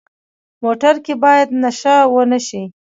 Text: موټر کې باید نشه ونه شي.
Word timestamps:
موټر 0.63 0.95
کې 1.05 1.13
باید 1.23 1.47
نشه 1.63 1.95
ونه 2.13 2.39
شي. 2.47 2.63